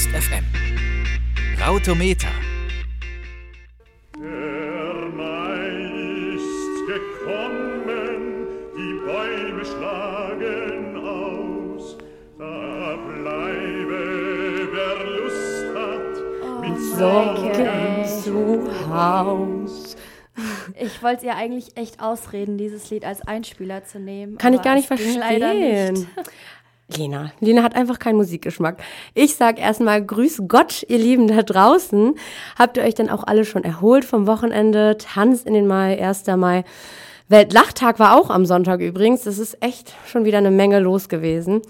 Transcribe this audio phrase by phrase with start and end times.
[0.00, 0.44] Ernst FM.
[1.60, 2.28] Rautometer.
[4.16, 11.98] Der Mai ist gekommen, die Bäume schlagen aus.
[12.38, 16.16] Da bleibe, wer Lust hat,
[16.62, 19.96] mit Sorgen zu Haus.
[20.78, 24.38] Ich wollte ihr eigentlich echt ausreden, dieses Lied als Einspieler zu nehmen.
[24.38, 25.92] Kann ich gar nicht ging leider verstehen.
[25.92, 26.06] nicht.
[26.96, 27.32] Lena.
[27.40, 28.78] Lena hat einfach keinen Musikgeschmack.
[29.14, 32.14] Ich sag erstmal Grüß Gott, ihr Lieben da draußen.
[32.58, 34.96] Habt ihr euch denn auch alle schon erholt vom Wochenende?
[34.98, 36.26] Tanz in den Mai, 1.
[36.36, 36.64] Mai.
[37.30, 39.22] Weltlachtag war auch am Sonntag übrigens.
[39.22, 41.62] Das ist echt schon wieder eine Menge los gewesen.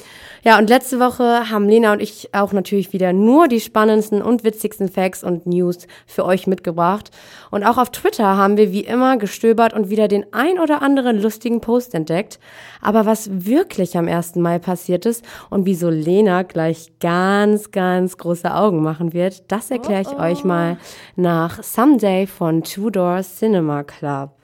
[0.43, 4.43] Ja, und letzte Woche haben Lena und ich auch natürlich wieder nur die spannendsten und
[4.43, 7.11] witzigsten Facts und News für euch mitgebracht.
[7.51, 11.21] Und auch auf Twitter haben wir wie immer gestöbert und wieder den ein oder anderen
[11.21, 12.41] lustigen Post entdeckt.
[12.81, 14.37] Aber was wirklich am 1.
[14.37, 20.01] Mai passiert ist und wieso Lena gleich ganz, ganz große Augen machen wird, das erkläre
[20.01, 20.79] ich euch mal
[21.17, 24.40] nach Someday von Two Door Cinema Club.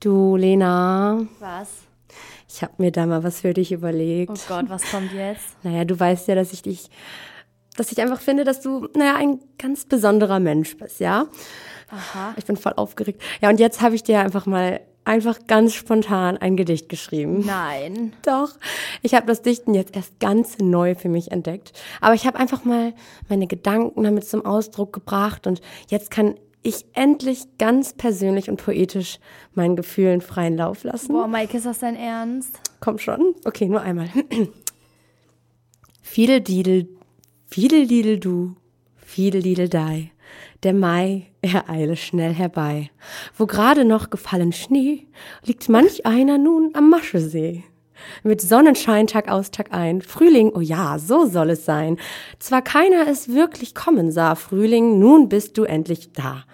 [0.00, 1.68] Du, Lena, Was?
[2.48, 4.30] ich habe mir da mal was für dich überlegt.
[4.30, 5.44] Oh Gott, was kommt jetzt?
[5.62, 6.90] Naja, du weißt ja, dass ich dich,
[7.76, 11.26] dass ich einfach finde, dass du, naja, ein ganz besonderer Mensch bist, ja?
[11.90, 12.34] Aha.
[12.36, 13.22] Ich bin voll aufgeregt.
[13.40, 17.44] Ja, und jetzt habe ich dir einfach mal, einfach ganz spontan ein Gedicht geschrieben.
[17.46, 18.12] Nein.
[18.22, 18.50] Doch,
[19.02, 21.72] ich habe das Dichten jetzt erst ganz neu für mich entdeckt.
[22.00, 22.92] Aber ich habe einfach mal
[23.28, 26.34] meine Gedanken damit zum Ausdruck gebracht und jetzt kann
[26.66, 29.20] ich endlich ganz persönlich und poetisch
[29.54, 31.12] meinen Gefühlen freien Lauf lassen.
[31.12, 32.58] Boah, Mike, ist das dein Ernst?
[32.80, 33.34] Komm schon.
[33.44, 34.08] Okay, nur einmal.
[36.02, 36.88] Fiedel Didel,
[37.46, 38.56] Fiedel Didel du,
[38.96, 40.10] Fiedel Didel dei.
[40.64, 42.90] Der Mai, er eile schnell herbei.
[43.36, 45.06] Wo gerade noch gefallen Schnee,
[45.44, 47.62] liegt manch einer nun am Maschesee.
[48.22, 50.02] Mit Sonnenschein Tag aus Tag ein.
[50.02, 51.98] Frühling, oh ja, so soll es sein.
[52.38, 56.44] Zwar keiner es wirklich kommen sah, Frühling, nun bist du endlich da.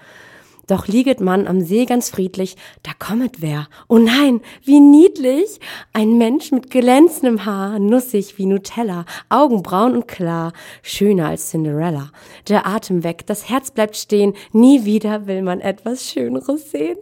[0.68, 3.68] Doch lieget man am See ganz friedlich, da kommet wer.
[3.88, 5.60] Oh nein, wie niedlich!
[5.92, 10.52] Ein Mensch mit glänzendem Haar, nussig wie Nutella, Augen braun und klar,
[10.82, 12.10] schöner als Cinderella.
[12.48, 16.96] Der Atem weg, das Herz bleibt stehen, nie wieder will man etwas Schöneres sehen.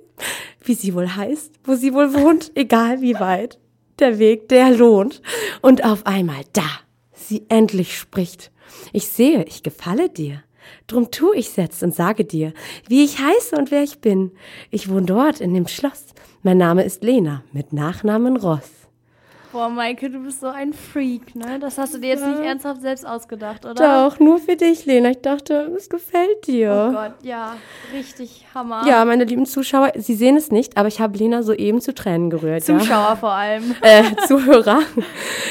[0.64, 3.58] Wie sie wohl heißt, wo sie wohl wohnt, egal wie weit.
[4.00, 5.20] Der Weg, der lohnt.
[5.60, 6.68] Und auf einmal da,
[7.12, 8.50] sie endlich spricht.
[8.92, 10.42] Ich sehe, ich gefalle dir.
[10.86, 12.52] Drum tu ich's jetzt und sage dir,
[12.88, 14.32] wie ich heiße und wer ich bin.
[14.70, 16.06] Ich wohne dort in dem Schloss.
[16.42, 18.79] Mein Name ist Lena, mit Nachnamen Ross.
[19.52, 21.58] Boah, Maike, du bist so ein Freak, ne?
[21.58, 24.08] Das hast du dir jetzt nicht ernsthaft selbst ausgedacht, oder?
[24.10, 25.10] Doch, nur für dich, Lena.
[25.10, 26.88] Ich dachte, es gefällt dir.
[26.90, 27.56] Oh Gott, ja.
[27.92, 28.86] Richtig Hammer.
[28.86, 32.30] Ja, meine lieben Zuschauer, Sie sehen es nicht, aber ich habe Lena soeben zu Tränen
[32.30, 32.66] gerührt.
[32.68, 32.78] ja.
[32.78, 33.74] Zuschauer vor allem.
[33.82, 34.80] Äh, Zuhörer.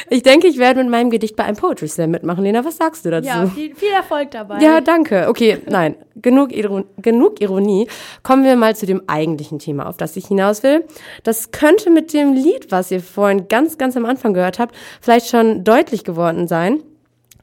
[0.09, 2.43] Ich denke, ich werde mit meinem Gedicht bei einem Poetry Slam mitmachen.
[2.43, 3.27] Lena, was sagst du dazu?
[3.27, 4.59] Ja, viel, viel Erfolg dabei.
[4.61, 5.27] Ja, danke.
[5.27, 7.87] Okay, nein, genug, Iron genug Ironie.
[8.23, 10.85] Kommen wir mal zu dem eigentlichen Thema, auf das ich hinaus will.
[11.23, 15.27] Das könnte mit dem Lied, was ihr vorhin ganz, ganz am Anfang gehört habt, vielleicht
[15.27, 16.83] schon deutlich geworden sein.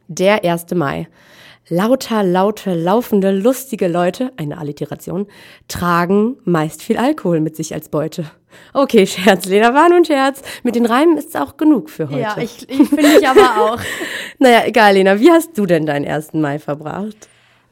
[0.08, 0.66] Der 1.
[0.74, 1.08] Mai.
[1.68, 5.26] Lauter, laute, laufende, lustige Leute, eine Alliteration,
[5.66, 8.30] tragen meist viel Alkohol mit sich als Beute.
[8.72, 10.42] Okay, Scherz, Lena, war nun Scherz.
[10.62, 12.20] Mit den Reimen ist es auch genug für heute.
[12.20, 13.80] Ja, ich, ich finde ich aber auch.
[14.38, 16.34] Naja, egal, Lena, wie hast du denn deinen 1.
[16.34, 17.28] Mai verbracht?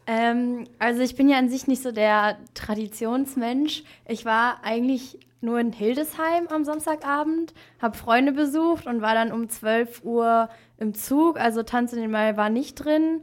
[0.07, 3.85] Ähm, also ich bin ja an sich nicht so der Traditionsmensch.
[4.09, 9.49] Ich war eigentlich nur in Hildesheim am Samstagabend, habe Freunde besucht und war dann um
[9.49, 11.39] 12 Uhr im Zug.
[11.39, 13.23] Also Tanz den Mai war nicht drin.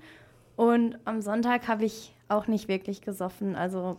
[0.56, 3.56] Und am Sonntag habe ich auch nicht wirklich gesoffen.
[3.56, 3.98] Also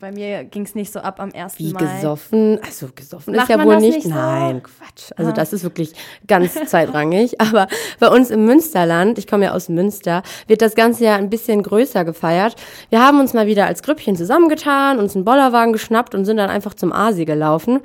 [0.00, 1.58] bei mir ging es nicht so ab am 1.
[1.58, 1.80] Wie Mai.
[1.80, 2.58] gesoffen?
[2.64, 3.94] Also gesoffen Macht ist ja wohl nicht.
[3.96, 4.10] nicht so?
[4.14, 5.10] Nein, Quatsch.
[5.16, 5.34] Also Ah.
[5.34, 5.92] das ist wirklich
[6.26, 7.40] ganz zweitrangig.
[7.40, 7.68] Aber
[7.98, 11.62] bei uns im Münsterland, ich komme ja aus Münster, wird das Ganze ja ein bisschen
[11.62, 12.56] größer gefeiert.
[12.88, 16.50] Wir haben uns mal wieder als Grüppchen zusammengetan, uns einen Bollerwagen geschnappt und sind dann
[16.50, 17.80] einfach zum Asi gelaufen.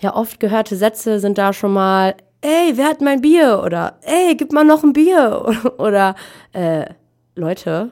[0.00, 3.62] Ja, oft gehörte Sätze sind da schon mal, ey, wer hat mein Bier?
[3.64, 5.44] Oder, ey, gib mal noch ein Bier.
[5.78, 6.14] Oder,
[6.52, 6.86] äh,
[7.36, 7.90] Leute,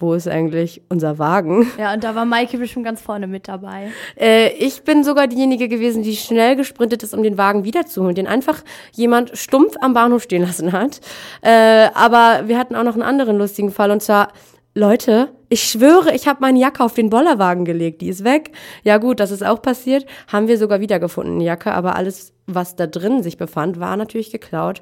[0.00, 1.70] wo ist eigentlich unser Wagen?
[1.78, 3.90] Ja, und da war Maike bestimmt ganz vorne mit dabei.
[4.18, 8.26] Äh, ich bin sogar diejenige gewesen, die schnell gesprintet ist, um den Wagen wiederzuholen, den
[8.26, 8.62] einfach
[8.92, 11.00] jemand stumpf am Bahnhof stehen lassen hat.
[11.40, 14.32] Äh, aber wir hatten auch noch einen anderen lustigen Fall und zwar
[14.74, 18.02] Leute, Ich schwöre, ich habe meine Jacke auf den Bollerwagen gelegt.
[18.02, 18.52] Die ist weg.
[18.84, 20.06] Ja gut, das ist auch passiert.
[20.28, 21.72] Haben wir sogar wiedergefunden, die Jacke.
[21.72, 24.80] Aber alles, was da drin sich befand, war natürlich geklaut.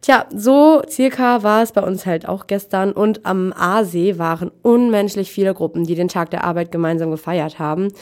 [0.00, 2.90] Tja, so circa war es bei uns halt auch gestern.
[2.90, 7.92] Und am Aasee waren unmenschlich viele Gruppen, die den Tag der Arbeit gemeinsam gefeiert haben.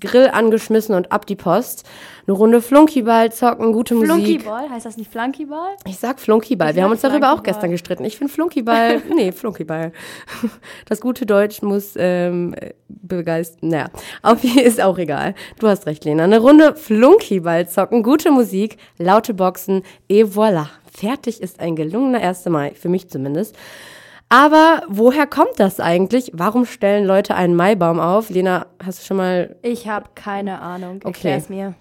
[0.00, 1.84] Grill angeschmissen und ab die Post.
[2.26, 4.42] Eine Runde Flunkyball zocken, gute Musik.
[4.42, 5.76] Flunkyball, heißt das nicht Flunkyball?
[5.86, 6.70] Ich sag Flunkyball.
[6.70, 8.04] Ich Wir haben uns darüber auch gestern gestritten.
[8.04, 9.92] Ich finde Flunkyball, nee, Flunkyball.
[10.86, 12.54] Das gute Deutsch muss ähm,
[12.88, 13.70] begeistern.
[13.70, 13.90] Naja,
[14.22, 15.34] auf ist auch egal.
[15.58, 16.24] Du hast recht, Lena.
[16.24, 20.66] Eine Runde Flunkyball zocken, gute Musik, laute Boxen, et voilà.
[20.90, 22.46] Fertig ist ein gelungener 1.
[22.46, 23.56] Mai, für mich zumindest.
[24.28, 26.32] Aber woher kommt das eigentlich?
[26.34, 28.28] Warum stellen Leute einen Maibaum auf?
[28.28, 30.96] Lena, hast du schon mal, Ich habe keine Ahnung.
[30.96, 31.28] Okay.
[31.28, 31.74] Erklär's mir.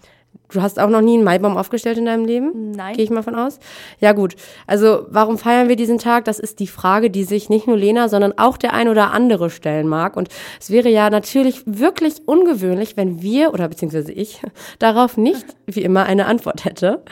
[0.51, 2.71] Du hast auch noch nie einen Maibaum aufgestellt in deinem Leben?
[2.71, 2.95] Nein.
[2.95, 3.59] Gehe ich mal von aus.
[3.99, 4.35] Ja gut,
[4.65, 6.25] also warum feiern wir diesen Tag?
[6.25, 9.49] Das ist die Frage, die sich nicht nur Lena, sondern auch der ein oder andere
[9.49, 10.15] stellen mag.
[10.17, 10.29] Und
[10.59, 14.41] es wäre ja natürlich wirklich ungewöhnlich, wenn wir oder beziehungsweise ich
[14.79, 17.03] darauf nicht wie immer eine Antwort hätte.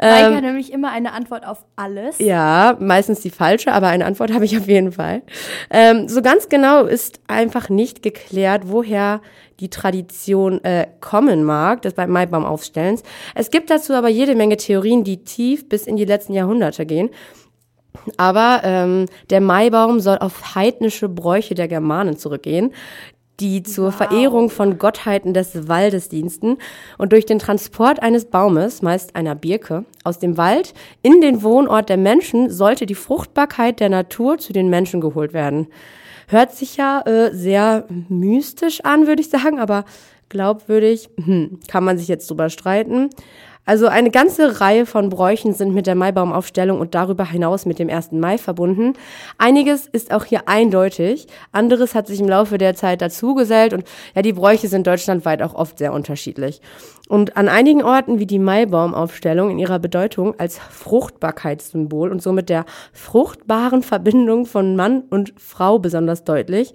[0.00, 2.20] Mike hat nämlich immer eine Antwort auf alles.
[2.20, 5.22] Ähm, Ja, meistens die falsche, aber eine Antwort habe ich auf jeden Fall.
[5.70, 9.20] Ähm, so ganz genau ist einfach nicht geklärt, woher
[9.60, 13.02] die Tradition äh, kommen mag, des beim Maibaum-Aufstellens.
[13.34, 17.10] Es gibt dazu aber jede Menge Theorien, die tief bis in die letzten Jahrhunderte gehen.
[18.16, 22.72] Aber ähm, der Maibaum soll auf heidnische Bräuche der Germanen zurückgehen,
[23.40, 26.58] die zur Verehrung von Gottheiten des Waldes diensten
[26.96, 31.88] und durch den Transport eines Baumes, meist einer Birke, aus dem Wald in den Wohnort
[31.88, 35.68] der Menschen sollte die Fruchtbarkeit der Natur zu den Menschen geholt werden.
[36.28, 39.84] Hört sich ja äh, sehr mystisch an, würde ich sagen, aber
[40.28, 43.08] glaubwürdig hm, kann man sich jetzt drüber streiten.
[43.68, 47.90] Also eine ganze Reihe von Bräuchen sind mit der Maibaumaufstellung und darüber hinaus mit dem
[47.90, 48.12] 1.
[48.12, 48.94] Mai verbunden.
[49.36, 53.84] Einiges ist auch hier eindeutig, anderes hat sich im Laufe der Zeit dazugesellt und
[54.14, 56.62] ja, die Bräuche sind deutschlandweit auch oft sehr unterschiedlich.
[57.08, 62.64] Und an einigen Orten wie die Maibaumaufstellung in ihrer Bedeutung als Fruchtbarkeitssymbol und somit der
[62.94, 66.72] fruchtbaren Verbindung von Mann und Frau besonders deutlich.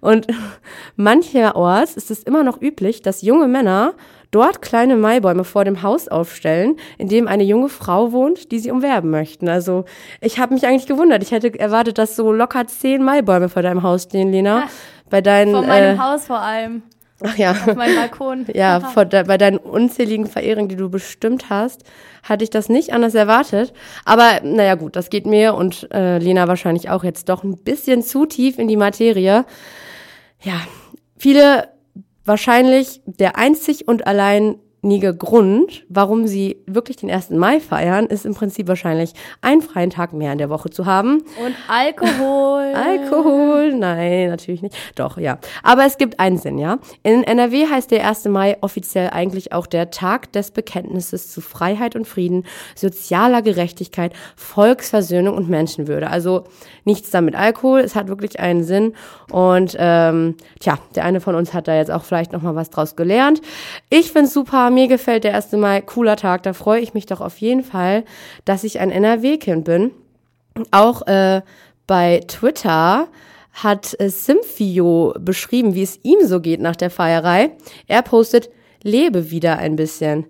[0.00, 0.28] Und
[0.96, 3.94] mancherorts ist es immer noch üblich, dass junge Männer
[4.30, 8.70] dort kleine Maibäume vor dem Haus aufstellen, in dem eine junge Frau wohnt, die sie
[8.70, 9.48] umwerben möchten.
[9.48, 9.84] Also
[10.20, 11.22] ich habe mich eigentlich gewundert.
[11.22, 14.64] Ich hätte erwartet, dass so locker zehn Maibäume vor deinem Haus stehen, Lena.
[15.08, 16.82] Bei deinen, Vor meinem äh, Haus vor allem.
[17.22, 18.46] ach ja, Auf meinem Balkon.
[18.54, 21.84] ja, vor de, bei deinen unzähligen Verehrungen, die du bestimmt hast,
[22.24, 23.72] hatte ich das nicht anders erwartet.
[24.04, 28.02] Aber naja gut, das geht mir und äh, Lena wahrscheinlich auch jetzt doch ein bisschen
[28.02, 29.44] zu tief in die Materie.
[30.42, 30.60] Ja,
[31.16, 31.68] viele
[32.26, 34.06] wahrscheinlich der einzig und
[34.86, 37.30] alleinige Grund, warum sie wirklich den 1.
[37.30, 41.24] Mai feiern, ist im Prinzip wahrscheinlich einen freien Tag mehr in der Woche zu haben.
[41.44, 42.72] Und Alkohol.
[42.74, 43.74] Alkohol?
[43.74, 44.76] Nein, natürlich nicht.
[44.94, 45.38] Doch, ja.
[45.64, 46.78] Aber es gibt einen Sinn, ja.
[47.02, 48.26] In NRW heißt der 1.
[48.26, 52.44] Mai offiziell eigentlich auch der Tag des Bekenntnisses zu Freiheit und Frieden,
[52.76, 56.08] sozialer Gerechtigkeit, Volksversöhnung und Menschenwürde.
[56.08, 56.44] Also
[56.84, 57.80] nichts da mit Alkohol.
[57.80, 58.94] Es hat wirklich einen Sinn.
[59.32, 62.70] Und ähm, tja, der eine von uns hat da jetzt auch vielleicht noch mal was
[62.70, 63.42] draus gelernt.
[63.90, 64.70] Ich find's super.
[64.76, 65.52] Mir gefällt der 1.
[65.52, 65.80] Mai.
[65.80, 66.42] Cooler Tag.
[66.42, 68.04] Da freue ich mich doch auf jeden Fall,
[68.44, 69.90] dass ich ein NRW-Kind bin.
[70.70, 71.40] Auch äh,
[71.86, 73.08] bei Twitter
[73.54, 77.52] hat äh, Simfio beschrieben, wie es ihm so geht nach der Feierei.
[77.86, 78.50] Er postet,
[78.82, 80.26] lebe wieder ein bisschen.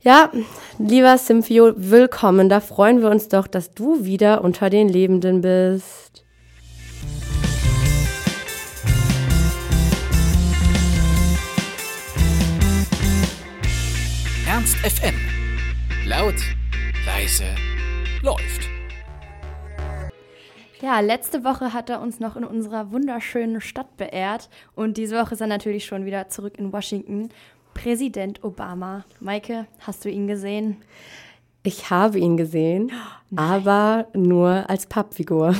[0.00, 0.30] Ja,
[0.78, 2.48] lieber Simfio, willkommen.
[2.48, 6.24] Da freuen wir uns doch, dass du wieder unter den Lebenden bist.
[14.66, 15.14] Ernst FM.
[16.08, 16.34] Laut,
[17.06, 17.44] leise,
[18.20, 18.68] läuft.
[20.80, 24.48] Ja, letzte Woche hat er uns noch in unserer wunderschönen Stadt beehrt.
[24.74, 27.28] Und diese Woche ist er natürlich schon wieder zurück in Washington.
[27.74, 29.04] Präsident Obama.
[29.20, 30.78] Maike, hast du ihn gesehen?
[31.66, 32.92] Ich habe ihn gesehen,
[33.36, 35.52] aber nur als Pappfigur.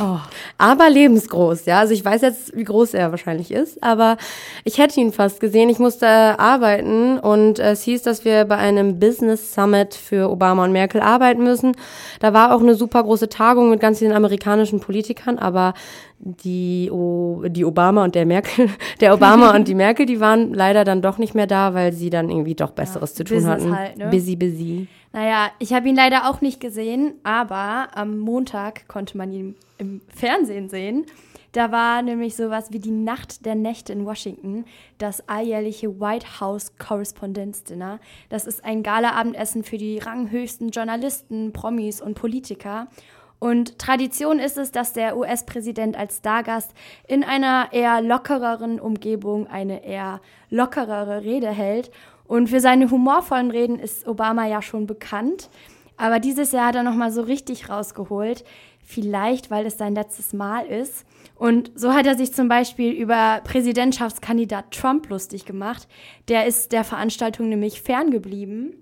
[0.58, 1.80] Aber lebensgroß, ja.
[1.80, 4.16] Also ich weiß jetzt, wie groß er wahrscheinlich ist, aber
[4.64, 5.68] ich hätte ihn fast gesehen.
[5.68, 10.72] Ich musste arbeiten und es hieß, dass wir bei einem Business Summit für Obama und
[10.72, 11.76] Merkel arbeiten müssen.
[12.20, 15.74] Da war auch eine super große Tagung mit ganz vielen amerikanischen Politikern, aber
[16.18, 18.68] die, o die Obama und der Merkel,
[19.00, 22.10] der Obama und die Merkel, die waren leider dann doch nicht mehr da, weil sie
[22.10, 23.76] dann irgendwie doch Besseres zu tun Business hatten.
[23.76, 24.08] halt, ne?
[24.08, 24.88] Busy, busy.
[25.12, 30.00] Naja, ich habe ihn leider auch nicht gesehen, aber am Montag konnte man ihn im
[30.08, 31.06] Fernsehen sehen.
[31.52, 34.66] Da war nämlich sowas wie die Nacht der Nächte in Washington,
[34.98, 37.98] das alljährliche White House Correspondence Dinner.
[38.28, 42.88] Das ist ein Gala-Abendessen für die ranghöchsten Journalisten, Promis und Politiker.
[43.38, 46.72] Und Tradition ist es, dass der US-Präsident als Stargast
[47.06, 51.90] in einer eher lockereren Umgebung eine eher lockerere Rede hält.
[52.26, 55.50] Und für seine humorvollen Reden ist Obama ja schon bekannt.
[55.96, 58.44] Aber dieses Jahr hat er nochmal so richtig rausgeholt.
[58.82, 61.04] Vielleicht, weil es sein letztes Mal ist.
[61.34, 65.88] Und so hat er sich zum Beispiel über Präsidentschaftskandidat Trump lustig gemacht.
[66.28, 68.74] Der ist der Veranstaltung nämlich ferngeblieben.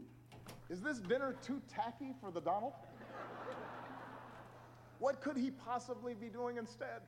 [0.68, 2.72] Is this dinner too tacky for the Donald?
[5.04, 7.02] What could he possibly be doing instead?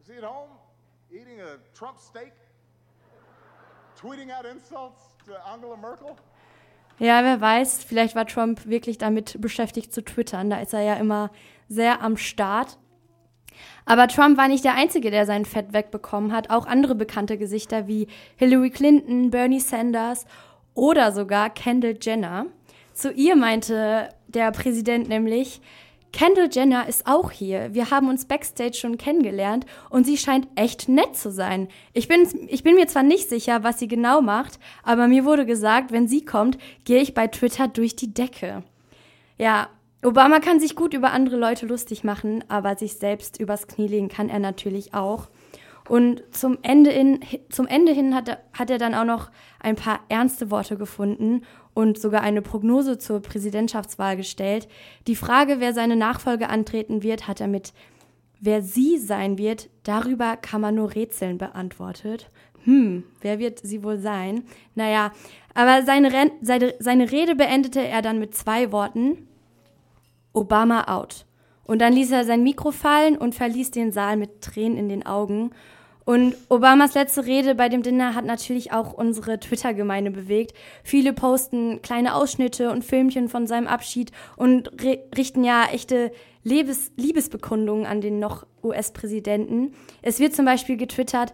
[0.00, 0.48] Is he at home
[1.12, 2.32] eating a Trump steak?
[4.00, 6.16] Tweeting out insults to Angela Merkel?
[6.98, 10.48] Ja, wer weiß, vielleicht war Trump wirklich damit beschäftigt zu twittern.
[10.48, 11.30] Da ist er ja immer
[11.68, 12.78] sehr am Start.
[13.84, 16.48] Aber Trump war nicht der Einzige, der sein Fett wegbekommen hat.
[16.48, 20.24] Auch andere bekannte Gesichter wie Hillary Clinton, Bernie Sanders
[20.72, 22.46] oder sogar Kendall Jenner.
[22.94, 25.60] Zu ihr meinte der Präsident nämlich,
[26.12, 27.72] Kendall Jenner ist auch hier.
[27.72, 31.68] Wir haben uns backstage schon kennengelernt und sie scheint echt nett zu sein.
[31.92, 35.46] Ich bin, ich bin mir zwar nicht sicher, was sie genau macht, aber mir wurde
[35.46, 38.64] gesagt, wenn sie kommt, gehe ich bei Twitter durch die Decke.
[39.38, 39.68] Ja,
[40.02, 44.08] Obama kann sich gut über andere Leute lustig machen, aber sich selbst übers Knie legen
[44.08, 45.28] kann er natürlich auch.
[45.88, 50.00] Und zum Ende, in, zum Ende hin hat hat er dann auch noch ein paar
[50.08, 51.42] ernste Worte gefunden
[51.74, 54.68] und sogar eine Prognose zur Präsidentschaftswahl gestellt.
[55.06, 57.72] Die Frage, wer seine Nachfolge antreten wird, hat er mit
[58.42, 62.30] Wer sie sein wird, darüber kann man nur Rätseln beantwortet.
[62.64, 64.44] Hm, wer wird sie wohl sein?
[64.74, 65.12] Naja,
[65.52, 66.10] aber seine,
[66.40, 69.28] seine, seine Rede beendete er dann mit zwei Worten.
[70.32, 71.26] Obama out.
[71.64, 75.04] Und dann ließ er sein Mikro fallen und verließ den Saal mit Tränen in den
[75.04, 75.50] Augen.
[76.10, 80.54] Und Obamas letzte Rede bei dem Dinner hat natürlich auch unsere Twitter-Gemeinde bewegt.
[80.82, 84.72] Viele posten kleine Ausschnitte und Filmchen von seinem Abschied und
[85.16, 86.10] richten ja echte
[86.42, 89.72] Liebes Liebesbekundungen an den noch US-Präsidenten.
[90.02, 91.32] Es wird zum Beispiel getwittert,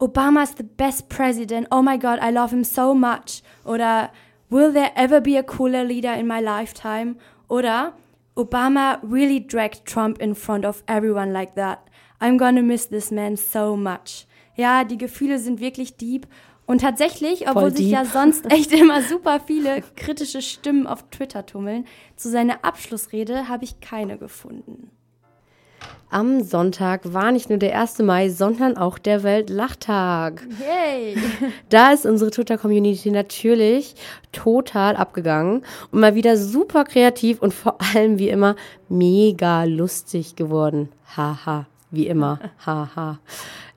[0.00, 1.68] Obama's the best president.
[1.70, 3.44] Oh my God, I love him so much.
[3.64, 4.10] Oder
[4.50, 7.18] Will there ever be a cooler leader in my lifetime?
[7.48, 7.92] Oder
[8.34, 11.88] Obama really dragged Trump in front of everyone like that.
[12.22, 14.28] I'm gonna miss this man so much.
[14.54, 16.28] Ja, die Gefühle sind wirklich deep.
[16.66, 21.84] Und tatsächlich, obwohl sich ja sonst echt immer super viele kritische Stimmen auf Twitter tummeln,
[22.14, 24.90] zu seiner Abschlussrede habe ich keine gefunden.
[26.10, 27.98] Am Sonntag war nicht nur der 1.
[28.00, 30.46] Mai, sondern auch der Weltlachtag.
[30.60, 31.16] Yay!
[31.70, 33.96] Da ist unsere Twitter-Community natürlich
[34.30, 38.54] total abgegangen und mal wieder super kreativ und vor allem wie immer
[38.88, 40.90] mega lustig geworden.
[41.16, 42.40] Haha, wie immer.
[42.66, 43.20] Haha.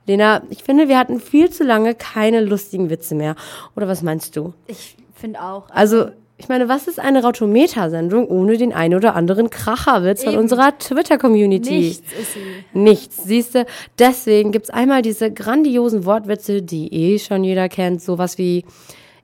[0.06, 3.36] Lena, ich finde, wir hatten viel zu lange keine lustigen Witze mehr.
[3.76, 4.54] Oder was meinst du?
[4.66, 5.68] Ich finde auch.
[5.70, 10.32] Also, also ich meine, was ist eine Rautometer-Sendung ohne den ein oder anderen Kracherwitz Eben.
[10.32, 11.78] von unserer Twitter-Community?
[11.78, 12.78] Nichts ist sie.
[12.78, 13.66] Nichts, siehst du.
[13.98, 18.02] Deswegen gibt's einmal diese grandiosen Wortwitze, die eh schon jeder kennt.
[18.02, 18.66] Sowas wie,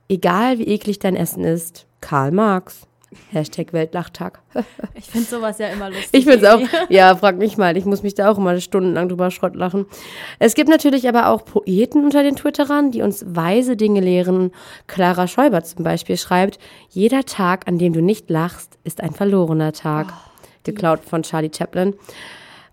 [0.09, 2.87] egal wie eklig dein Essen ist, Karl Marx.
[3.31, 4.39] Hashtag Weltlachtag.
[4.95, 6.09] ich finde sowas ja immer lustig.
[6.11, 6.59] Ich finde es auch.
[6.89, 7.77] Ja, frag mich mal.
[7.77, 9.85] Ich muss mich da auch immer stundenlang drüber Schrott lachen.
[10.39, 14.51] Es gibt natürlich aber auch Poeten unter den Twitterern, die uns weise Dinge lehren.
[14.87, 19.73] Clara Schäuber zum Beispiel schreibt, jeder Tag, an dem du nicht lachst, ist ein verlorener
[19.73, 20.07] Tag.
[20.11, 20.29] Oh,
[20.63, 21.95] Geklaut von Charlie Chaplin.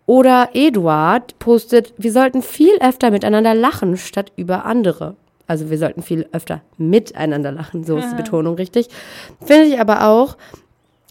[0.06, 5.16] Oder Eduard postet, wir sollten viel öfter miteinander lachen, statt über andere.
[5.50, 8.86] Also wir sollten viel öfter miteinander lachen, so ist die Betonung richtig.
[9.44, 10.36] Finde ich aber auch,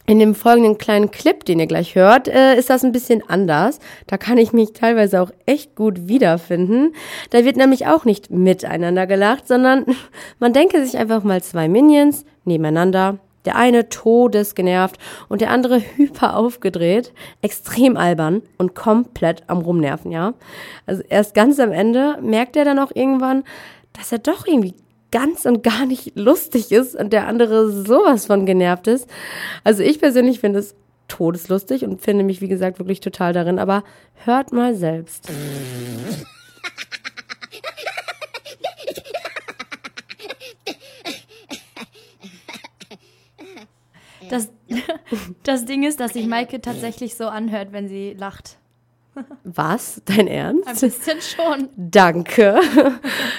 [0.06, 3.80] in dem folgenden kleinen Clip, den ihr gleich hört, äh, ist das ein bisschen anders.
[4.06, 6.94] Da kann ich mich teilweise auch echt gut wiederfinden.
[7.28, 9.84] Da wird nämlich auch nicht miteinander gelacht, sondern
[10.38, 13.18] man denke sich einfach mal zwei Minions nebeneinander.
[13.44, 14.96] Der eine todesgenervt
[15.28, 20.32] und der andere hyper aufgedreht, extrem albern und komplett am Rumnerven, ja.
[20.86, 23.44] Also erst ganz am Ende merkt er dann auch irgendwann,
[23.92, 24.74] dass er doch irgendwie
[25.10, 29.08] ganz und gar nicht lustig ist und der andere sowas von genervt ist.
[29.64, 30.74] Also ich persönlich finde es
[31.08, 33.82] todeslustig und finde mich, wie gesagt, wirklich total darin, aber
[34.24, 35.28] hört mal selbst.
[44.28, 44.48] Das,
[45.42, 48.59] das Ding ist, dass sich Maike tatsächlich so anhört, wenn sie lacht.
[49.44, 50.02] Was?
[50.04, 50.68] Dein Ernst?
[50.68, 51.68] Ein bisschen schon.
[51.76, 52.60] Danke.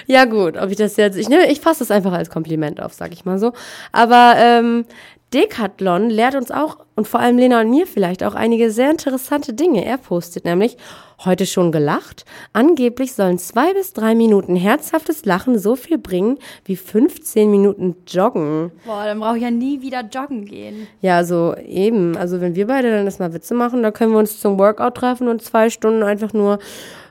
[0.07, 2.93] ja gut, ob ich das jetzt, ich, ne, ich fasse das einfach als Kompliment auf,
[2.93, 3.53] sag ich mal so.
[3.91, 4.85] Aber ähm,
[5.33, 9.53] Decathlon lehrt uns auch und vor allem Lena und mir vielleicht auch einige sehr interessante
[9.53, 9.85] Dinge.
[9.85, 10.75] Er postet nämlich
[11.23, 12.25] heute schon gelacht.
[12.51, 18.71] Angeblich sollen zwei bis drei Minuten herzhaftes Lachen so viel bringen wie 15 Minuten Joggen.
[18.85, 20.87] Boah, dann brauche ich ja nie wieder joggen gehen.
[20.99, 22.17] Ja, also eben.
[22.17, 25.29] Also wenn wir beide dann erstmal Witze machen, da können wir uns zum Workout treffen
[25.29, 26.59] und zwei Stunden einfach nur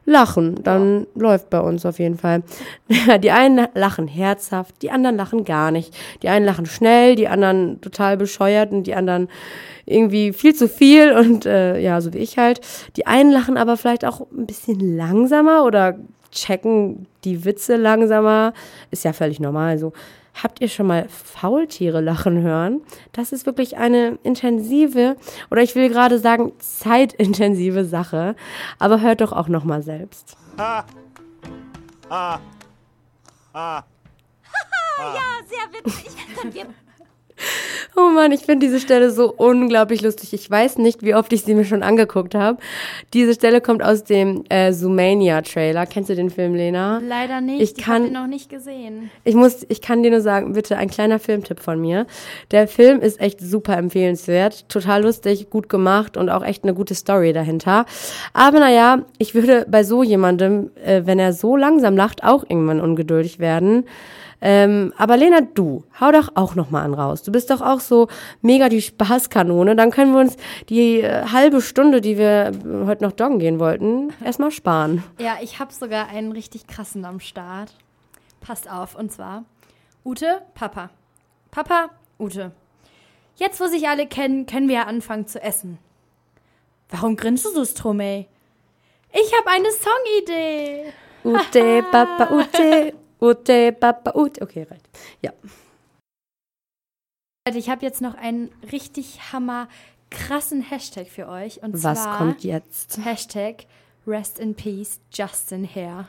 [0.05, 0.63] lachen.
[0.63, 1.23] Dann ja.
[1.23, 2.43] läuft bei uns auf jeden Fall.
[3.23, 5.95] die einen lachen herzhaft, die anderen lachen gar nicht.
[6.23, 9.29] Die einen lachen schnell, die anderen total bescheuert und die anderen
[9.87, 12.61] irgendwie viel zu viel und äh, ja, so wie ich halt.
[12.97, 15.97] Die einen lachen aber vielleicht auch ein bisschen langsamer oder
[16.33, 18.53] checken die Witze langsamer.
[18.91, 19.93] Ist ja völlig normal so.
[20.35, 22.81] Habt ihr schon mal Faultiere lachen hören?
[23.13, 25.17] Das ist wirklich eine intensive
[25.51, 28.37] oder ich will gerade sagen zeitintensive Sache.
[28.79, 30.37] Aber hört doch auch noch mal selbst.
[30.59, 30.85] Ha.
[32.09, 32.41] Ha.
[33.55, 33.85] Ha.
[34.99, 36.11] ja, sehr witzig.
[36.37, 36.67] Können wir
[37.97, 40.33] Oh Mann, ich finde diese Stelle so unglaublich lustig.
[40.33, 42.59] Ich weiß nicht, wie oft ich sie mir schon angeguckt habe.
[43.13, 45.87] Diese Stelle kommt aus dem äh, Zoomania-Trailer.
[45.87, 47.01] Kennst du den Film, Lena?
[47.07, 47.61] Leider nicht.
[47.61, 49.11] Ich, ich habe ihn noch nicht gesehen.
[49.25, 52.07] Ich muss, ich kann dir nur sagen, bitte ein kleiner Filmtipp von mir.
[52.53, 56.95] Der Film ist echt super empfehlenswert, total lustig, gut gemacht und auch echt eine gute
[56.95, 57.85] Story dahinter.
[58.33, 62.81] Aber naja, ich würde bei so jemandem, äh, wenn er so langsam lacht, auch irgendwann
[62.81, 63.85] ungeduldig werden.
[64.43, 67.23] Ähm, aber Lena, du, hau doch auch noch mal an raus.
[67.23, 68.09] Du bist doch auch so
[68.43, 69.77] mega die Spaßkanone.
[69.77, 70.37] Dann können wir uns
[70.69, 72.53] die äh, halbe Stunde, die wir
[72.87, 75.03] heute noch joggen gehen wollten, erstmal sparen.
[75.19, 77.75] Ja, ich habe sogar einen richtig krassen am Start.
[78.41, 79.45] Passt auf, und zwar
[80.05, 80.91] Ute, Papa.
[81.51, 82.53] Papa, Ute.
[83.37, 85.79] Jetzt, wo sich alle kennen, können wir ja anfangen zu essen.
[86.91, 88.27] Warum grinst du so, Stromey?
[89.13, 90.93] Ich habe eine Songidee.
[91.25, 94.43] Ute, Papa, Ute, Ute, Papa, Ute.
[94.43, 94.83] Okay, right.
[95.23, 95.33] Ja.
[97.49, 99.67] Ich habe jetzt noch einen richtig hammer
[100.11, 101.63] krassen Hashtag für euch.
[101.63, 103.03] Und Was zwar kommt jetzt?
[103.03, 103.67] Hashtag
[104.07, 106.09] Rest in Peace Justin Hare.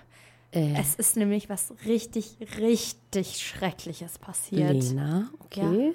[0.51, 0.73] Äh.
[0.77, 4.73] Es ist nämlich was richtig, richtig Schreckliches passiert.
[4.73, 5.93] Lena, okay.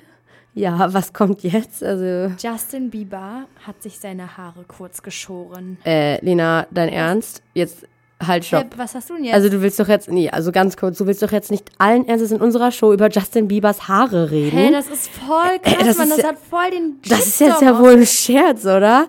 [0.54, 0.78] Ja.
[0.78, 0.94] ja.
[0.94, 1.82] was kommt jetzt?
[1.82, 5.76] Also Justin Bieber hat sich seine Haare kurz geschoren.
[5.84, 7.42] Äh, Lena, dein Ernst?
[7.52, 7.86] Jetzt
[8.24, 8.62] Halt, stopp.
[8.72, 9.34] Hey, was hast du denn jetzt?
[9.34, 12.08] Also du willst doch jetzt, nee, also ganz kurz, du willst doch jetzt nicht allen
[12.08, 14.56] Ernstes in unserer Show über Justin Biebers Haare reden.
[14.56, 17.40] Hey, das ist voll krass, äh, das Mann, das ja, hat voll den Das ist
[17.40, 19.06] jetzt ja wohl ein Scherz, oder?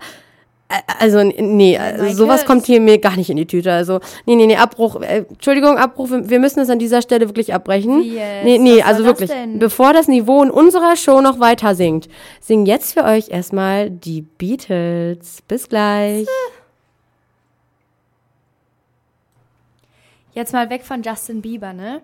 [0.99, 3.71] Also, nee, also sowas kommt hier mir gar nicht in die Tüte.
[3.71, 5.01] Also, nee, nee, nee, Abbruch.
[5.01, 8.03] Äh, Entschuldigung, Abbruch, wir müssen es an dieser Stelle wirklich abbrechen.
[8.03, 8.43] Jetzt?
[8.43, 9.31] Nee, nee, also wirklich.
[9.53, 12.09] Bevor das Niveau in unserer Show noch weiter sinkt,
[12.41, 15.41] singen jetzt für euch erstmal die Beatles.
[15.47, 16.27] Bis gleich.
[20.37, 21.99] Jetzt mal weg von Justin Bieber, ne?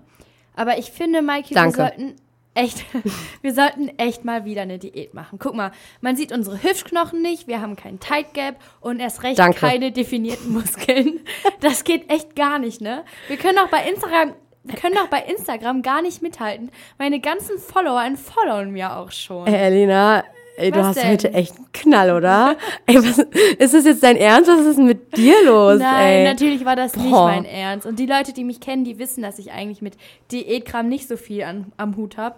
[0.55, 1.77] Aber ich finde, Mikey, Danke.
[1.77, 2.15] wir sollten
[2.55, 2.83] echt,
[3.43, 5.37] wir sollten echt mal wieder eine Diät machen.
[5.37, 9.37] Guck mal, man sieht unsere Hüftknochen nicht, wir haben keinen Tight Gap und erst recht
[9.37, 9.59] Danke.
[9.59, 11.19] keine definierten Muskeln.
[11.59, 13.05] Das geht echt gar nicht, ne?
[13.27, 16.71] Wir können auch bei Instagram, wir können auch bei Instagram gar nicht mithalten.
[16.97, 19.45] Meine ganzen Follower followen mir auch schon.
[19.45, 20.23] Hey, Elina,
[20.55, 21.11] Ey, was du hast denn?
[21.11, 22.57] heute echt einen Knall, oder?
[22.85, 24.49] ey, was, ist das jetzt dein Ernst?
[24.49, 25.79] Was ist denn mit dir los?
[25.79, 26.23] Nein, ey?
[26.23, 27.01] natürlich war das Boah.
[27.01, 27.87] nicht mein Ernst.
[27.87, 29.97] Und die Leute, die mich kennen, die wissen, dass ich eigentlich mit
[30.31, 32.35] Diätkram nicht so viel an, am Hut habe.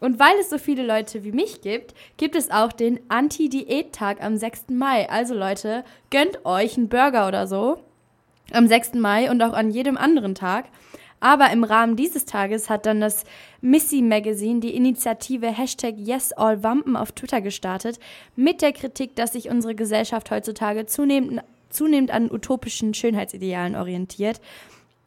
[0.00, 4.36] Und weil es so viele Leute wie mich gibt, gibt es auch den Anti-Diät-Tag am
[4.36, 4.64] 6.
[4.70, 5.08] Mai.
[5.08, 7.78] Also Leute, gönnt euch einen Burger oder so
[8.52, 8.94] am 6.
[8.94, 10.66] Mai und auch an jedem anderen Tag.
[11.24, 13.24] Aber im Rahmen dieses Tages hat dann das
[13.62, 17.98] Missy Magazine die Initiative Hashtag YesAllWampen auf Twitter gestartet,
[18.36, 24.42] mit der Kritik, dass sich unsere Gesellschaft heutzutage zunehmend, zunehmend an utopischen Schönheitsidealen orientiert.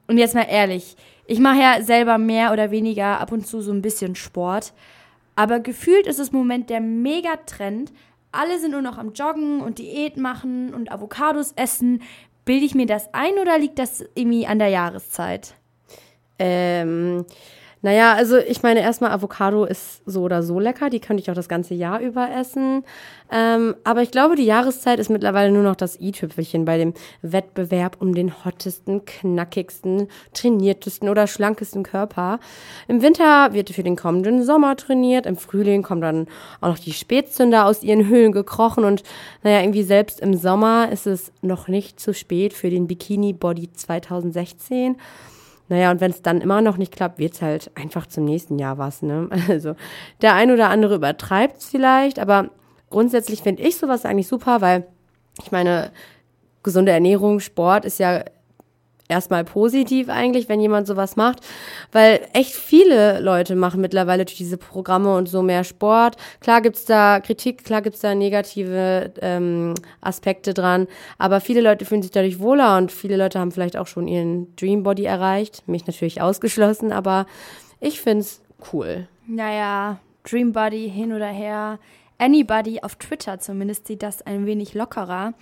[0.07, 0.95] Und jetzt mal ehrlich,
[1.27, 4.73] ich mache ja selber mehr oder weniger ab und zu so ein bisschen Sport.
[5.35, 7.93] Aber gefühlt ist es im Moment der Megatrend.
[8.31, 12.01] Alle sind nur noch am Joggen und Diät machen und Avocados essen.
[12.43, 15.53] Bilde ich mir das ein oder liegt das irgendwie an der Jahreszeit?
[16.39, 17.25] Ähm,
[17.83, 20.89] naja, also ich meine, erstmal Avocado ist so oder so lecker.
[20.89, 22.83] Die könnte ich auch das ganze Jahr über essen.
[23.31, 27.97] Ähm, aber ich glaube, die Jahreszeit ist mittlerweile nur noch das i-Tüpfelchen bei dem Wettbewerb
[27.99, 32.39] um den hottesten, knackigsten, trainiertesten oder schlankesten Körper.
[32.87, 35.27] Im Winter wird für den kommenden Sommer trainiert.
[35.27, 36.27] Im Frühling kommen dann
[36.61, 38.85] auch noch die Spätzünder aus ihren Höhlen gekrochen.
[38.85, 39.03] Und
[39.43, 43.71] naja, irgendwie selbst im Sommer ist es noch nicht zu spät für den Bikini Body
[43.71, 44.97] 2016.
[45.69, 48.77] Naja, und wenn es dann immer noch nicht klappt, wird's halt einfach zum nächsten Jahr
[48.77, 49.01] was.
[49.01, 49.29] Ne?
[49.49, 49.75] Also
[50.21, 52.49] der ein oder andere übertreibt es vielleicht, aber
[52.89, 54.87] grundsätzlich finde ich sowas eigentlich super, weil
[55.43, 55.91] ich meine,
[56.63, 58.23] gesunde Ernährung, Sport ist ja
[59.07, 61.39] erstmal positiv eigentlich, wenn jemand sowas macht,
[61.91, 66.17] weil echt viele Leute machen mittlerweile durch diese Programme und so mehr Sport.
[66.39, 72.01] Klar gibt's da Kritik, klar gibt's da negative ähm, Aspekte dran, aber viele Leute fühlen
[72.01, 75.87] sich dadurch wohler und viele Leute haben vielleicht auch schon ihren Dream Body erreicht, mich
[75.87, 77.25] natürlich ausgeschlossen, aber
[77.79, 78.41] ich find's
[78.73, 79.07] cool.
[79.27, 81.79] Naja, Dream Body hin oder her.
[82.17, 85.33] Anybody auf Twitter zumindest sieht das ein wenig lockerer.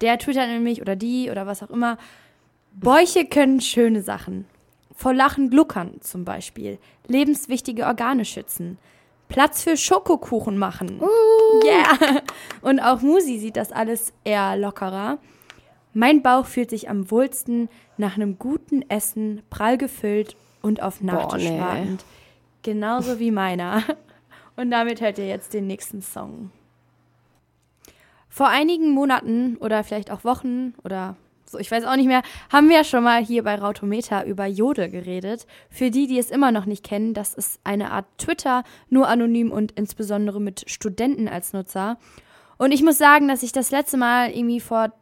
[0.00, 1.96] Der twittert nämlich oder die oder was auch immer.
[2.72, 4.46] Bäuche können schöne Sachen.
[4.94, 6.78] Vor Lachen gluckern zum Beispiel.
[7.06, 8.78] Lebenswichtige Organe schützen.
[9.28, 11.00] Platz für Schokokuchen machen.
[11.00, 11.64] Uh.
[11.64, 12.22] Yeah.
[12.62, 15.18] Und auch Musi sieht das alles eher lockerer.
[15.92, 21.44] Mein Bauch fühlt sich am wohlsten nach einem guten Essen, prall gefüllt und auf Nachtisch
[21.44, 21.60] Boah, nee.
[21.60, 22.04] wartend.
[22.62, 23.82] Genauso wie meiner.
[24.56, 26.50] Und damit hört ihr jetzt den nächsten Song.
[28.28, 31.16] Vor einigen Monaten oder vielleicht auch Wochen oder
[31.50, 34.46] so, ich weiß auch nicht mehr, haben wir ja schon mal hier bei Rautometer über
[34.46, 35.46] Jodel geredet.
[35.68, 39.50] Für die, die es immer noch nicht kennen, das ist eine Art Twitter, nur anonym
[39.50, 41.98] und insbesondere mit Studenten als Nutzer.
[42.56, 44.92] Und ich muss sagen, dass ich das letzte Mal irgendwie vor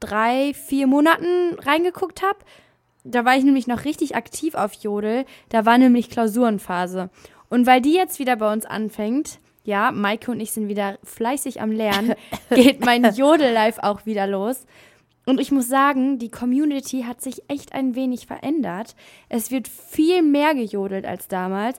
[0.00, 2.38] drei, vier Monaten reingeguckt habe.
[3.04, 5.24] Da war ich nämlich noch richtig aktiv auf Jodel.
[5.48, 7.08] Da war nämlich Klausurenphase.
[7.48, 11.60] Und weil die jetzt wieder bei uns anfängt, ja, Maike und ich sind wieder fleißig
[11.60, 12.14] am Lernen,
[12.50, 14.66] geht mein Jodel-Live auch wieder los.
[15.26, 18.94] Und ich muss sagen, die Community hat sich echt ein wenig verändert.
[19.28, 21.78] Es wird viel mehr gejodelt als damals.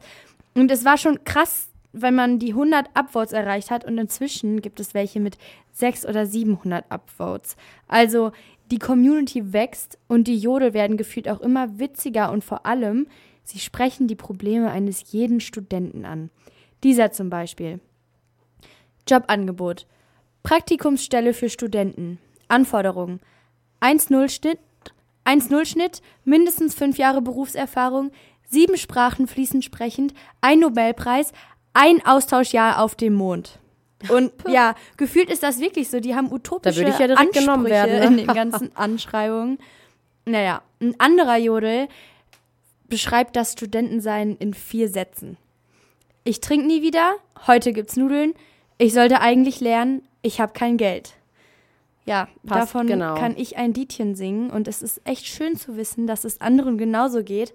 [0.53, 3.85] Und es war schon krass, wenn man die 100 Upvotes erreicht hat.
[3.85, 5.37] Und inzwischen gibt es welche mit
[5.71, 7.55] 600 oder 700 Upvotes.
[7.87, 8.33] Also
[8.69, 13.07] die Community wächst und die Jodel werden gefühlt auch immer witziger und vor allem,
[13.43, 16.29] sie sprechen die Probleme eines jeden Studenten an.
[16.83, 17.79] Dieser zum Beispiel.
[19.07, 19.87] Jobangebot.
[20.43, 22.19] Praktikumsstelle für Studenten.
[22.49, 23.21] Anforderungen.
[23.81, 24.59] 1-0-Schnitt,
[25.25, 28.11] 1-0-Schnitt, mindestens fünf Jahre Berufserfahrung,
[28.49, 31.33] sieben Sprachen fließend sprechend, ein Nobelpreis,
[31.73, 33.59] ein Austauschjahr auf dem Mond.
[34.09, 35.99] Und ja, gefühlt ist das wirklich so.
[35.99, 39.59] Die haben utopische Da ich ja Ansprüche genommen werden, in den ganzen Anschreibungen.
[40.25, 41.87] Naja, ein anderer Jodel
[42.87, 45.37] beschreibt das Studentensein in vier Sätzen.
[46.23, 47.15] Ich trinke nie wieder,
[47.47, 48.33] heute gibt's Nudeln,
[48.77, 51.15] ich sollte eigentlich lernen, ich habe kein Geld.
[52.07, 53.15] Ja, Passt, davon genau.
[53.15, 56.77] kann ich ein Liedchen singen und es ist echt schön zu wissen, dass es anderen
[56.77, 57.53] genauso geht.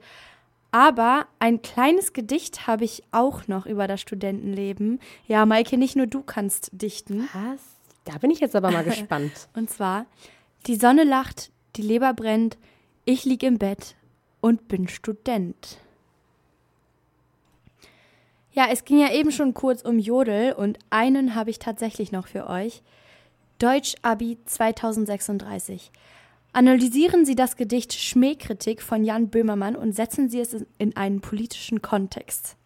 [0.71, 5.01] Aber ein kleines Gedicht habe ich auch noch über das Studentenleben.
[5.27, 7.29] Ja, Maike, nicht nur du kannst dichten.
[7.33, 7.61] Was?
[8.05, 9.49] Da bin ich jetzt aber mal gespannt.
[9.55, 10.05] Und zwar,
[10.67, 12.59] die Sonne lacht, die Leber brennt,
[13.07, 13.97] ich lieg im Bett
[14.43, 15.79] und bin Student.
[18.53, 22.27] Ja, es ging ja eben schon kurz um Jodel und einen habe ich tatsächlich noch
[22.27, 22.83] für euch.
[23.63, 25.93] Deutsch Abi 2036.
[26.53, 31.81] Analysieren Sie das Gedicht Schmähkritik von Jan Böhmermann und setzen Sie es in einen politischen
[31.81, 32.57] Kontext.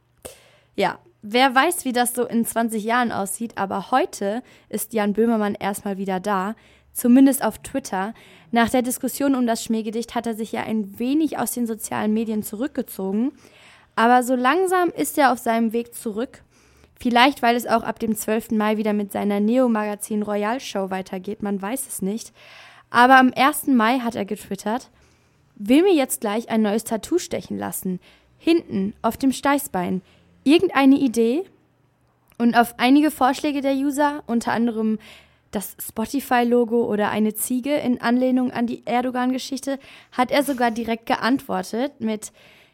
[0.74, 5.54] Ja, wer weiß, wie das so in 20 Jahren aussieht, aber heute ist Jan Böhmermann
[5.54, 6.54] erstmal wieder da,
[6.94, 8.14] zumindest auf Twitter.
[8.50, 12.14] Nach der Diskussion um das Schmähgedicht hat er sich ja ein wenig aus den sozialen
[12.14, 13.32] Medien zurückgezogen,
[13.96, 16.42] aber so langsam ist er auf seinem Weg zurück.
[16.98, 18.52] Vielleicht, weil es auch ab dem 12.
[18.52, 22.32] Mai wieder mit seiner Neo-Magazin Royal Show weitergeht, man weiß es nicht.
[22.90, 23.68] Aber am 1.
[23.68, 24.90] Mai hat er getwittert,
[25.56, 28.00] will mir jetzt gleich ein neues Tattoo stechen lassen.
[28.38, 30.02] Hinten, auf dem Steißbein.
[30.44, 31.44] Irgendeine Idee?
[32.38, 34.98] Und auf einige Vorschläge der User, unter anderem
[35.50, 39.78] das Spotify-Logo oder eine Ziege in Anlehnung an die Erdogan-Geschichte,
[40.12, 42.32] hat er sogar direkt geantwortet mit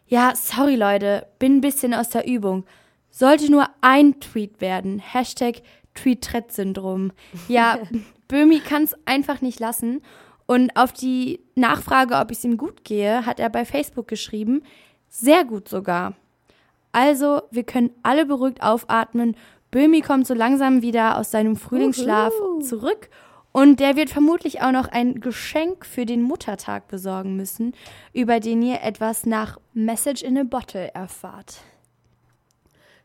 [0.09, 2.65] Ja, sorry Leute, bin ein bisschen aus der Übung.
[3.13, 4.99] Sollte nur ein Tweet werden.
[4.99, 5.63] Hashtag
[5.95, 7.13] Tweet-Tret-Syndrom.
[7.47, 7.79] Ja,
[8.29, 10.03] Böhmi kann es einfach nicht lassen.
[10.47, 14.63] Und auf die Nachfrage, ob es ihm gut gehe, hat er bei Facebook geschrieben,
[15.09, 16.15] sehr gut sogar.
[16.91, 19.37] Also, wir können alle beruhigt aufatmen.
[19.71, 22.61] Böhmi kommt so langsam wieder aus seinem Frühlingsschlaf Uhu.
[22.61, 23.09] zurück.
[23.53, 27.75] Und der wird vermutlich auch noch ein Geschenk für den Muttertag besorgen müssen,
[28.15, 31.59] über den ihr etwas nach Message in a Bottle erfahrt.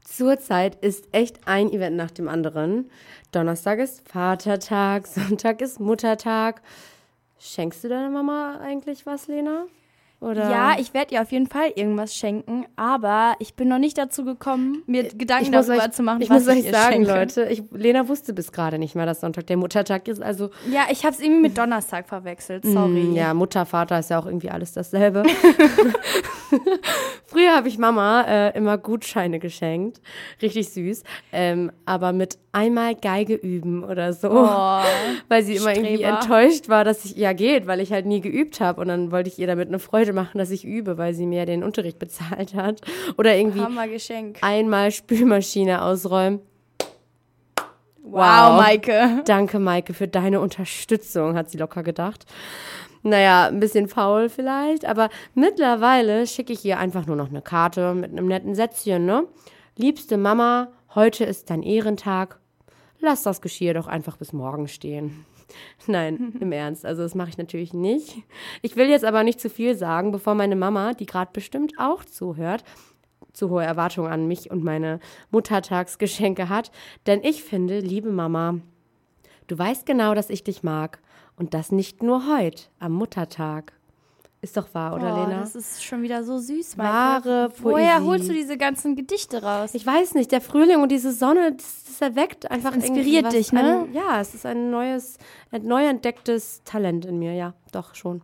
[0.07, 2.89] Zurzeit ist echt ein Event nach dem anderen.
[3.33, 6.61] Donnerstag ist Vatertag, Sonntag ist Muttertag.
[7.37, 9.65] Schenkst du deiner Mama eigentlich was, Lena?
[10.19, 10.49] Oder?
[10.49, 14.25] Ja, ich werde ihr auf jeden Fall irgendwas schenken, aber ich bin noch nicht dazu
[14.25, 16.93] gekommen, mir Gedanken ich darüber euch, zu machen, ich was muss ich euch ihr sagen,
[17.05, 17.11] schenke.
[17.11, 20.19] Leute, ich, Lena wusste bis gerade nicht mal, dass Sonntag der Muttertag ist.
[20.21, 23.03] Also Ja, ich habe es irgendwie mit Donnerstag verwechselt, sorry.
[23.03, 25.21] Mm, Ja, Mutter, Vater ist ja auch irgendwie alles dasselbe.
[27.25, 30.01] Früher habe ich Mama äh, immer Gutscheine geschenkt.
[30.41, 31.03] Richtig süß.
[31.31, 34.29] Ähm, aber mit einmal Geige üben oder so.
[34.31, 34.79] Oh,
[35.27, 36.19] weil sie immer irgendwie Streber.
[36.21, 38.79] enttäuscht war, dass ich ja geht, weil ich halt nie geübt habe.
[38.81, 41.45] Und dann wollte ich ihr damit eine Freude machen, dass ich übe, weil sie mir
[41.45, 42.81] den Unterricht bezahlt hat.
[43.17, 43.61] Oder irgendwie
[44.41, 46.41] einmal Spülmaschine ausräumen.
[48.03, 49.21] Wow, Maike.
[49.25, 52.25] Danke, Maike, für deine Unterstützung, hat sie locker gedacht.
[53.03, 57.93] Naja, ein bisschen faul vielleicht, aber mittlerweile schicke ich ihr einfach nur noch eine Karte
[57.93, 59.27] mit einem netten Sätzchen, ne?
[59.75, 62.39] Liebste Mama, heute ist dein Ehrentag.
[62.99, 65.25] Lass das Geschirr doch einfach bis morgen stehen.
[65.87, 68.17] Nein, im Ernst, also das mache ich natürlich nicht.
[68.61, 72.03] Ich will jetzt aber nicht zu viel sagen, bevor meine Mama, die gerade bestimmt auch
[72.03, 72.63] zuhört,
[73.33, 74.99] zu hohe Erwartungen an mich und meine
[75.31, 76.71] Muttertagsgeschenke hat.
[77.05, 78.59] Denn ich finde, liebe Mama,
[79.47, 80.99] du weißt genau, dass ich dich mag.
[81.35, 83.76] Und das nicht nur heute, am Muttertag.
[84.47, 85.41] Ist doch wahr, oder oh, Lena?
[85.41, 86.77] Das ist schon wieder so süß.
[86.77, 88.07] Wahre Woher Poesie.
[88.07, 89.71] holst du diese ganzen Gedichte raus?
[89.73, 93.33] Ich weiß nicht, der Frühling und diese Sonne, das, das erweckt einfach inspiriert irgendwie was,
[93.33, 93.85] dich, ne?
[93.89, 95.17] Ein, ja, es ist ein neues,
[95.51, 98.21] ein neu entdecktes Talent in mir, ja, doch schon.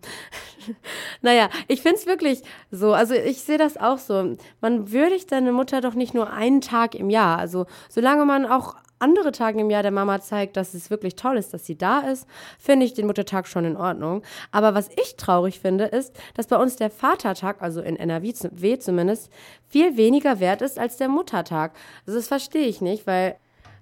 [1.21, 4.37] naja, ich finde es wirklich so, also ich sehe das auch so.
[4.61, 7.37] Man würdigt seine Mutter doch nicht nur einen Tag im Jahr.
[7.37, 11.37] Also solange man auch andere Tage im Jahr der Mama zeigt, dass es wirklich toll
[11.37, 12.25] ist, dass sie da ist,
[12.57, 14.23] finde ich den Muttertag schon in Ordnung.
[14.51, 18.33] Aber was ich traurig finde, ist, dass bei uns der Vatertag, also in NRW
[18.79, 19.29] zumindest,
[19.67, 21.73] viel weniger wert ist als der Muttertag.
[22.07, 23.35] Also das verstehe ich nicht, weil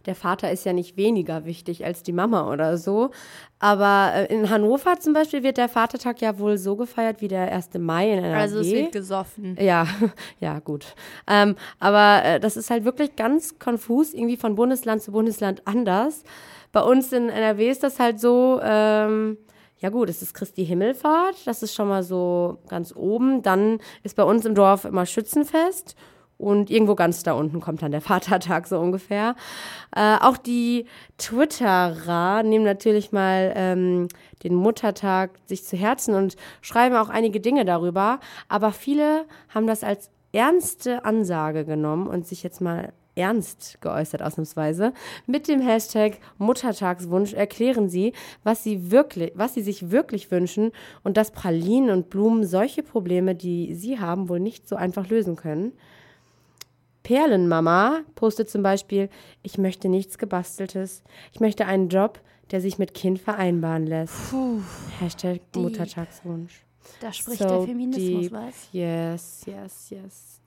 [0.05, 3.11] der Vater ist ja nicht weniger wichtig als die Mama oder so.
[3.59, 7.51] Aber äh, in Hannover zum Beispiel wird der Vatertag ja wohl so gefeiert wie der
[7.51, 7.69] 1.
[7.77, 8.41] Mai in NRW.
[8.41, 9.55] also es wird gesoffen.
[9.59, 9.87] Ja,
[10.39, 10.95] ja, gut.
[11.27, 16.23] Ähm, aber äh, das ist halt wirklich ganz konfus, irgendwie von Bundesland zu Bundesland anders.
[16.71, 19.37] Bei uns in NRW ist das halt so, ähm,
[19.77, 23.41] ja gut, es ist Christi Himmelfahrt, das ist schon mal so ganz oben.
[23.41, 25.95] Dann ist bei uns im Dorf immer Schützenfest.
[26.41, 29.35] Und irgendwo ganz da unten kommt dann der Vatertag so ungefähr.
[29.95, 30.85] Äh, auch die
[31.17, 34.07] Twitterer nehmen natürlich mal ähm,
[34.43, 38.19] den Muttertag sich zu Herzen und schreiben auch einige Dinge darüber.
[38.49, 44.93] Aber viele haben das als ernste Ansage genommen und sich jetzt mal ernst geäußert ausnahmsweise.
[45.27, 50.71] Mit dem Hashtag Muttertagswunsch erklären sie, was sie wirklich, was sie sich wirklich wünschen
[51.03, 55.35] und dass Pralinen und Blumen solche Probleme, die sie haben, wohl nicht so einfach lösen
[55.35, 55.73] können.
[57.03, 59.09] Perlenmama postet zum Beispiel,
[59.43, 61.03] ich möchte nichts Gebasteltes.
[61.33, 62.19] Ich möchte einen Job,
[62.51, 64.33] der sich mit Kind vereinbaren lässt.
[64.99, 65.63] Hashtag deep.
[65.63, 66.63] Muttertagswunsch.
[66.99, 68.31] Da spricht So der Feminismus, deep.
[68.31, 68.69] was?
[68.71, 70.41] Yes, yes, yes.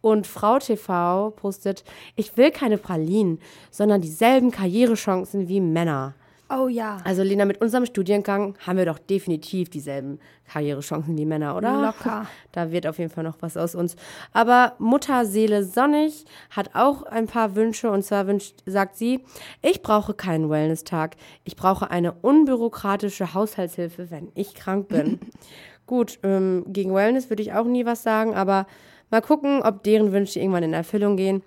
[0.00, 1.84] Und Frau TV postet,
[2.16, 3.38] ich will keine Pralinen,
[3.70, 6.14] sondern dieselben Karrierechancen wie Männer.
[6.54, 6.98] Oh ja.
[7.04, 10.18] Also Lena, mit unserem Studiengang haben wir doch definitiv dieselben
[10.52, 11.80] Karrierechancen wie Männer, oder?
[11.80, 12.26] Locker.
[12.52, 13.96] Da wird auf jeden Fall noch was aus uns.
[14.32, 19.20] Aber Mutterseele Sonnig hat auch ein paar Wünsche und zwar wünscht, sagt sie,
[19.62, 21.16] ich brauche keinen Wellness-Tag.
[21.44, 25.20] Ich brauche eine unbürokratische Haushaltshilfe, wenn ich krank bin.
[25.86, 28.66] Gut, ähm, gegen Wellness würde ich auch nie was sagen, aber
[29.10, 31.42] mal gucken, ob deren Wünsche irgendwann in Erfüllung gehen.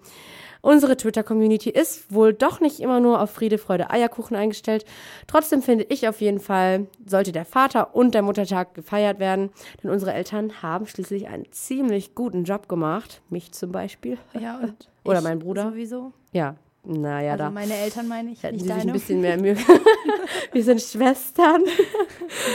[0.65, 4.83] Unsere Twitter-Community ist wohl doch nicht immer nur auf Friede, Freude, Eierkuchen eingestellt.
[5.27, 9.51] Trotzdem finde ich auf jeden Fall, sollte der Vater- und der Muttertag gefeiert werden,
[9.83, 13.21] denn unsere Eltern haben schließlich einen ziemlich guten Job gemacht.
[13.29, 14.17] Mich zum Beispiel.
[14.33, 15.69] Ja, und Oder mein Bruder.
[15.69, 16.13] Sowieso.
[16.31, 18.89] Ja, naja, Also da meine Eltern meine ich, hätten nicht sich deine.
[18.89, 19.55] ein bisschen mehr Mühe.
[20.51, 21.63] Wir sind Schwestern.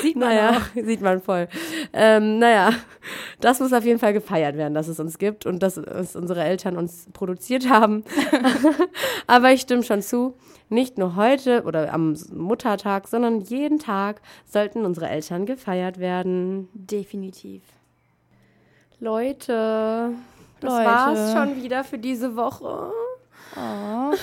[0.02, 0.82] Sieht man Naja, auch.
[0.84, 1.48] sieht man voll.
[1.92, 2.72] Ähm, naja,
[3.40, 6.42] das muss auf jeden Fall gefeiert werden, dass es uns gibt und dass es unsere
[6.44, 8.04] Eltern uns produziert haben.
[9.26, 10.34] Aber ich stimme schon zu,
[10.68, 16.68] nicht nur heute oder am Muttertag, sondern jeden Tag sollten unsere Eltern gefeiert werden.
[16.74, 17.62] Definitiv.
[19.00, 20.10] Leute,
[20.60, 20.84] das Leute.
[20.86, 22.92] war's schon wieder für diese Woche.
[23.56, 24.14] Oh.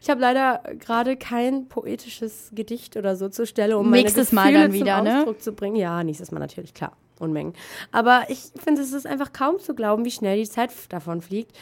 [0.00, 4.52] Ich habe leider gerade kein poetisches Gedicht oder so zur Stelle, um meine Nächstes Mal
[4.52, 5.18] Gefühle dann wieder, zum ne?
[5.18, 5.76] Ausdruck zu bringen.
[5.76, 6.96] Ja, nächstes Mal natürlich, klar.
[7.20, 7.52] Unmengen.
[7.92, 11.52] Aber ich finde, es ist einfach kaum zu glauben, wie schnell die Zeit davon fliegt.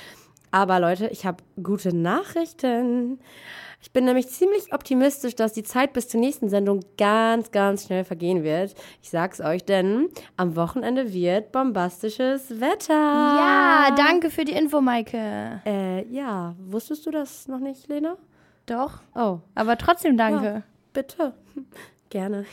[0.51, 3.19] Aber Leute, ich habe gute Nachrichten.
[3.83, 8.05] Ich bin nämlich ziemlich optimistisch, dass die Zeit bis zur nächsten Sendung ganz, ganz schnell
[8.05, 8.75] vergehen wird.
[9.03, 12.95] Ich sag's euch, denn am Wochenende wird bombastisches Wetter.
[12.95, 15.63] Ja, danke für die Info, Maike.
[15.67, 18.17] Äh, ja, wusstest du das noch nicht, Lena?
[18.67, 19.01] Doch.
[19.17, 20.63] Oh, Aber trotzdem danke.
[20.93, 21.35] bitte.
[22.13, 22.45] Gerne.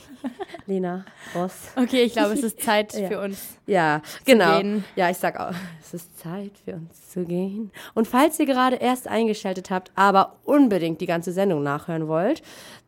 [0.65, 1.67] Lena, Ross.
[1.75, 3.07] Okay, ich glaube, es ist Zeit Ja.
[3.07, 3.57] für uns.
[3.67, 4.57] Ja, genau.
[4.57, 4.83] gehen.
[4.95, 7.71] Ja, ich sag auch, es ist Zeit für uns zu gehen.
[7.93, 12.41] Und falls ihr gerade erst eingeschaltet habt, aber unbedingt die ganze Sendung nachhören wollt,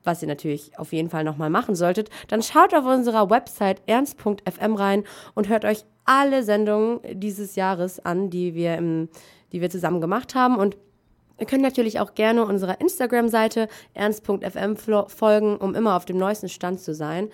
[0.03, 4.73] was ihr natürlich auf jeden Fall nochmal machen solltet, dann schaut auf unserer Website ernst.fm
[4.75, 5.03] rein
[5.35, 9.09] und hört euch alle Sendungen dieses Jahres an, die wir, im,
[9.51, 10.55] die wir zusammen gemacht haben.
[10.55, 10.77] Und
[11.41, 14.75] Ihr könnt natürlich auch gerne unserer Instagram-Seite ernst.fm
[15.07, 17.29] folgen, um immer auf dem neuesten Stand zu sein.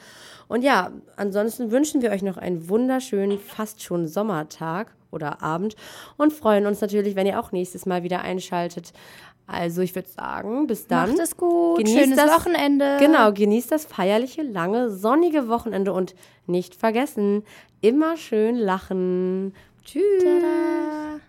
[0.48, 5.76] Und ja, ansonsten wünschen wir euch noch einen wunderschönen, fast schon Sommertag oder Abend
[6.16, 8.94] und freuen uns natürlich, wenn ihr auch nächstes Mal wieder einschaltet.
[9.46, 11.10] Also ich würde sagen, bis dann.
[11.12, 11.80] Macht es gut.
[11.80, 12.96] Genießt Schönes das- Wochenende.
[13.02, 16.16] Genau, genießt das feierliche, lange, sonnige Wochenende und
[16.46, 17.44] nicht vergessen,
[17.82, 19.54] immer schön lachen.
[19.84, 20.24] Tschüss.
[20.24, 21.20] Tada.